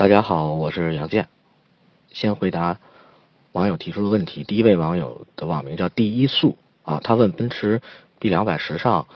[0.00, 1.28] 大家好，我是杨健。
[2.10, 2.78] 先回答
[3.52, 4.44] 网友提出的问题。
[4.44, 7.82] 第一位网友的网名叫第一速啊，他问奔驰
[8.18, 9.06] B 两百时尚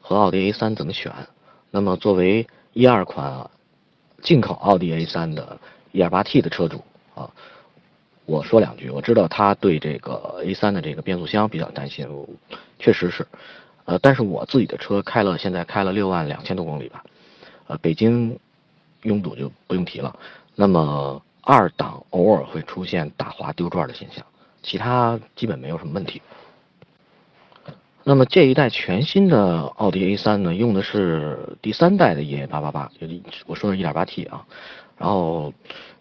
[0.00, 1.12] 和奥迪 A 三怎么选？
[1.70, 3.50] 那么作为一二款
[4.22, 5.58] 进口奥迪 A 三的
[5.92, 6.82] 1.8T 的车主
[7.14, 7.28] 啊，
[8.24, 8.88] 我说两句。
[8.88, 12.08] 我知道他对这个 A 三的这个变速箱比较担心，
[12.78, 13.26] 确实是。
[13.84, 17.04] 呃，但是我自己的车开了，现在开了六万两千多公里吧。
[17.66, 18.38] 呃，北京。
[19.02, 20.16] 拥堵就不用提了，
[20.54, 24.24] 那么二档偶尔会出现打滑丢转的现象，
[24.62, 26.22] 其他基本没有什么问题。
[28.04, 33.06] 那么这一代全新的奥迪 A3 呢，用的是第三代的 EA888，就
[33.46, 34.46] 我说的 1.8T 啊，
[34.96, 35.52] 然后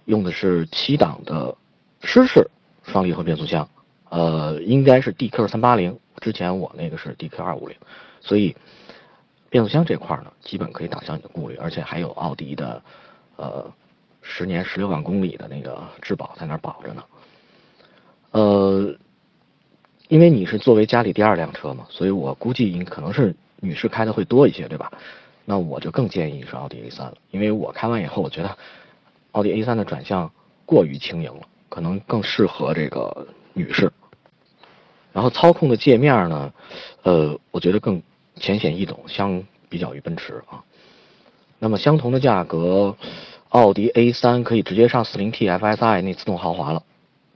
[0.06, 1.56] 用的是七档的
[2.02, 2.50] 湿式
[2.84, 3.68] 双离合变速箱，
[4.10, 7.76] 呃，应该是 DQ380，之前我那个是 DQ250，
[8.20, 8.56] 所以。
[9.52, 12.82] 变速箱这块呢，基本可以打消你的顾虑，而且还有奥迪的，
[13.36, 13.70] 呃，
[14.22, 17.04] 十年十六万公里的那个质保在那儿保着呢。
[18.32, 18.96] 呃，
[20.08, 24.90] 因为你是作为家里第二辆车嘛，所以我估计你可能是女士开的会多一些，对吧？
[25.44, 28.58] 那我就更建议是奥迪 A3 了，因为我开完以后，我觉得
[29.32, 30.32] 奥迪 A3 的转向
[30.66, 33.92] 过于轻盈了，可能更适合这个女士。
[35.12, 36.54] 然后操控的界面呢，
[37.04, 38.02] 呃，我觉得更。
[38.42, 40.64] 浅显易懂，相比较于奔驰啊，
[41.60, 42.98] 那么相同的价格，
[43.50, 46.82] 奥迪 A3 可以直接上 4.0T FSI 那自动豪华了，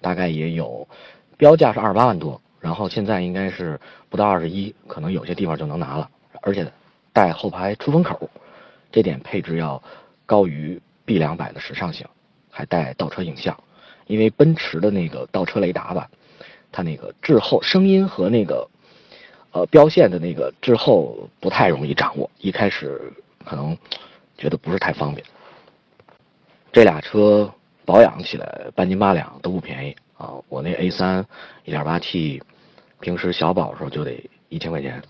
[0.02, 0.88] 大概也有
[1.38, 6.10] 标价是二十八万多，然后现在应该是不到二十一，可能有些地方就能拿了，
[6.42, 6.70] 而且
[7.14, 8.28] 带后排出风口，
[8.92, 9.82] 这点配置要
[10.26, 12.08] 高于 B 两百的时尚型，
[12.50, 13.56] 还带倒车影像，
[14.08, 16.10] 因为奔驰的那个倒车雷达吧，
[16.72, 18.68] 它那个滞后声音和那个。
[19.56, 23.02] 呃，标线的那个滞后不太容易掌握，一开始
[23.46, 23.78] 可能
[24.38, 25.26] 觉得不是太方便。
[26.74, 27.50] 这俩车
[27.86, 30.34] 保养起来半斤八两都不便宜啊！
[30.50, 31.26] 我那 A 三
[31.66, 32.42] 1.8T，
[33.00, 35.02] 平时小保的时候就得一千块钱。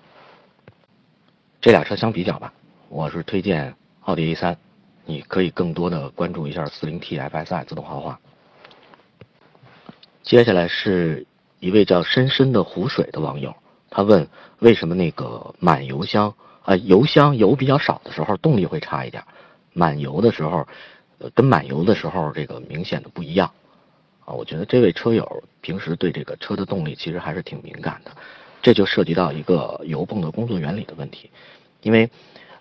[1.59, 2.53] 这俩车相比较吧，
[2.89, 4.55] 我是推荐奥迪 A 三，
[5.05, 8.19] 你可以更多的关注一下 40T FSI 自动豪华。
[10.21, 11.25] 接下来是
[11.59, 13.55] 一位叫深深的湖水的网友。
[13.95, 14.27] 他问
[14.59, 19.23] 为什么那个满油箱啊，油箱油比较少的时候动力会差一点，
[19.71, 20.67] 满油的时候，
[21.17, 23.49] 呃，跟满油的时候这个明显的不一样
[24.25, 24.33] 啊。
[24.33, 28.11] 我觉得这位车友平时对这个车的动力其实还是挺敏感的，
[28.61, 31.29] 这就涉及到一个油泵的工作原理的问题，
[31.81, 32.09] 因为，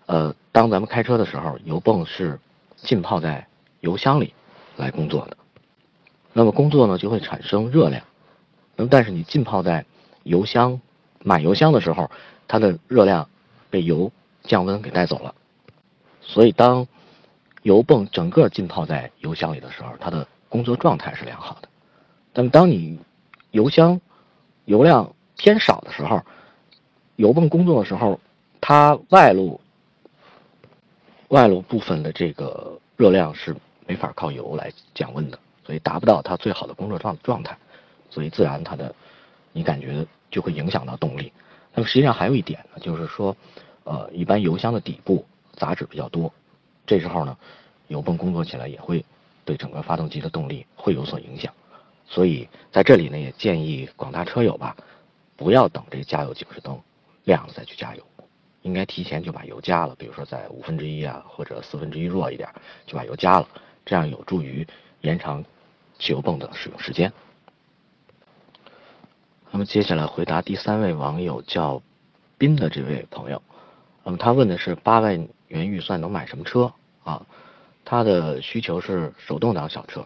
[0.07, 2.39] 呃，当咱们开车的时候，油泵是
[2.77, 3.45] 浸泡在
[3.81, 4.33] 油箱里
[4.77, 5.37] 来工作的，
[6.33, 8.05] 那么工作呢就会产生热量，
[8.77, 9.85] 那么但是你浸泡在
[10.23, 10.81] 油箱。
[11.27, 12.11] 满油箱的时候，
[12.47, 13.27] 它的热量
[13.71, 14.13] 被油
[14.43, 15.35] 降温给带走了，
[16.21, 16.87] 所以当
[17.63, 21.69] 油泵整个浸泡在油箱里的时候，它的工作状态是良好的。
[22.35, 22.99] 但当你
[23.53, 23.99] 油箱
[24.67, 26.21] 油量偏少的时候，
[27.17, 28.21] 油泵工作的时候，
[28.61, 29.59] 它外露
[31.29, 33.57] 外露部分的这个热量是
[33.87, 37.57] 没法靠油来降温的，所以达不到它最好的工作状状态，
[38.11, 38.95] 所以自然它的
[39.53, 40.07] 你感觉。
[40.35, 41.33] 就会影响到动力。
[41.73, 43.37] 那么实际上还有一点呢，就是说，
[43.85, 46.33] 呃，一般油箱的底部杂质比较多，
[46.85, 47.37] 这时候呢，
[47.87, 49.05] 油泵工作起来也会
[49.45, 51.55] 对整个发动机的动力会有所影响。
[52.05, 54.77] 所以在这里呢，也建议广大车友吧，
[55.37, 56.77] 不要等这加油警示灯
[57.23, 58.03] 亮了再去加油，
[58.63, 62.49] 应该提前就把油加了，比如说在五分之一啊或者四分之一弱一点
[62.87, 63.49] 就把油加了，
[63.87, 64.67] 这样有助于
[65.03, 65.45] 延长
[66.01, 67.13] 汽油泵的使用时间。
[69.55, 71.81] 那么接下来回答第三位网友叫
[72.39, 73.41] 斌的这位朋友，
[74.03, 76.73] 那么他问的是八万元预算能买什么车
[77.05, 77.25] 啊？
[77.85, 80.05] 他的需求是手动挡小车，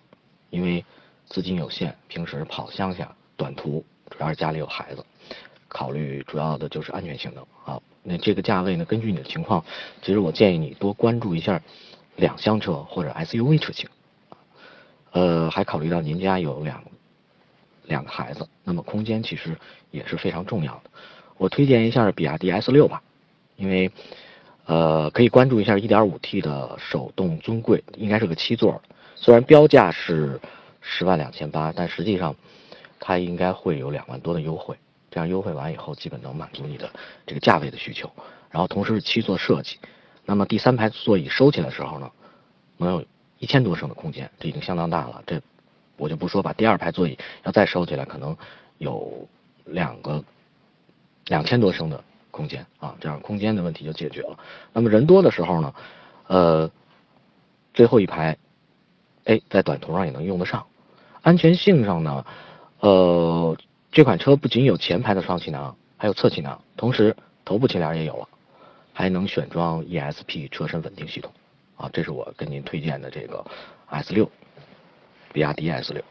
[0.50, 0.84] 因为
[1.30, 5.02] 资金有限，平时跑乡下短途，主要是家里有孩子，
[5.66, 7.80] 考虑主要的就是安全性能啊。
[8.02, 9.64] 那这个价位呢，根据你的情况，
[10.02, 11.58] 其实我建议你多关注一下
[12.16, 13.88] 两厢车或者 SUV 车型，
[15.12, 16.84] 呃，还考虑到您家有两。
[17.88, 19.56] 两个孩子，那么空间其实
[19.90, 20.90] 也是非常重要的。
[21.36, 23.02] 我推荐一下比亚迪 S 六吧，
[23.56, 23.90] 因为
[24.66, 28.80] 呃可以关注一下 1.5T 的手动尊贵，应该是个七座。
[29.16, 30.40] 虽然标价是
[30.80, 32.36] 十万两千八，但实际上
[33.00, 34.76] 它应该会有两万多的优惠。
[35.10, 36.90] 这样优惠完以后，基本能满足你的
[37.26, 38.12] 这个价位的需求。
[38.50, 39.78] 然后同时是七座设计，
[40.24, 42.10] 那么第三排座椅收起来的时候呢，
[42.76, 43.04] 能有
[43.38, 45.22] 一千多升的空间，这已经相当大了。
[45.26, 45.40] 这
[45.98, 48.36] 我就不说，把第二排座椅要再收起来，可能
[48.78, 49.28] 有
[49.66, 50.24] 两个
[51.26, 54.38] 两千多升的空间啊，这样空间的问题就解决了。
[54.72, 55.74] 那么人多的时候呢，
[56.28, 56.70] 呃，
[57.74, 58.38] 最后一排
[59.24, 60.66] 哎，在短途上也能用得上。
[61.20, 62.24] 安全性上呢，
[62.80, 63.56] 呃，
[63.90, 67.14] 这款车不仅有前排的双气囊，还有侧气囊，同时
[67.44, 68.28] 头部气帘也有了，
[68.94, 71.32] 还能选装 ESP 车身稳定系统。
[71.76, 73.44] 啊，这是我跟您推荐的这个
[73.86, 74.30] S 六，
[75.32, 76.02] 比亚迪 S 六。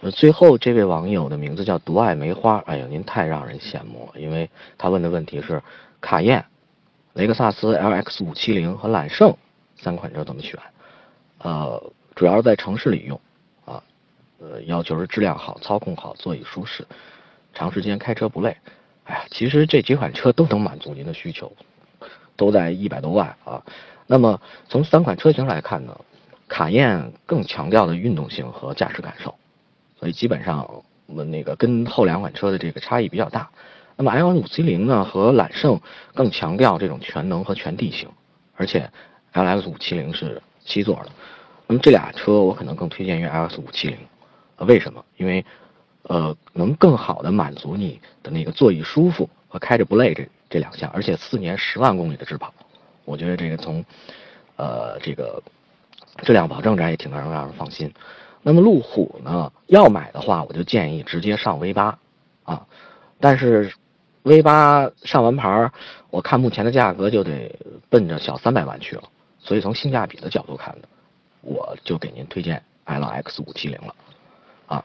[0.00, 5.60] 呃，最后这位网友的名字叫独爱梅花，哎呀，您太让人羡慕了，因为他问的问题是
[6.00, 6.44] 卡宴、
[7.14, 9.36] 雷克萨斯 LX 五七零和揽胜
[9.76, 10.58] 三款车怎么选？
[11.38, 13.20] 呃，主要是在城市里用，
[13.64, 13.82] 啊，
[14.38, 16.86] 呃，要求是质量好、操控好、座椅舒适、
[17.52, 18.56] 长时间开车不累。
[19.02, 21.52] 哎呀，其实这几款车都能满足您的需求，
[22.36, 23.60] 都在一百多万啊。
[24.06, 26.00] 那么从三款车型来看呢，
[26.48, 29.34] 卡宴更强调的运动性和驾驶感受。
[29.98, 33.50] 所以基本上我们那个跟后两款车的这个差异比较大。
[33.96, 35.80] 那么 L 五七零呢和揽胜
[36.14, 38.08] 更强调这种全能和全地形，
[38.56, 38.90] 而且
[39.32, 41.10] L X 五七零是七座的。
[41.66, 43.98] 那么这俩车我可能更推荐于 L X 五七零。
[44.58, 45.04] 为什么？
[45.16, 45.44] 因为
[46.02, 52.54] 呃能更好的满足你的那个座椅舒服和开着不累这这两项，而且四年十万公里的质保，
[53.04, 53.84] 我觉得这个从
[54.56, 55.42] 呃这个
[56.22, 57.92] 质量保证这也挺能让人放心。
[58.42, 59.52] 那么路虎呢？
[59.66, 61.98] 要买的话，我就建议直接上 V 八，
[62.44, 62.66] 啊，
[63.20, 63.72] 但是
[64.22, 65.70] V 八上完牌
[66.10, 67.54] 我看目前的价格就得
[67.90, 69.02] 奔着小三百万去了，
[69.38, 70.88] 所以从性价比的角度看呢，
[71.42, 73.94] 我就给您推荐 LX 五七零了，
[74.66, 74.84] 啊，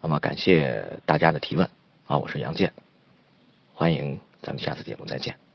[0.00, 1.68] 那么感谢大家的提问，
[2.06, 2.72] 啊，我是杨健，
[3.74, 5.47] 欢迎咱们下次节目再见。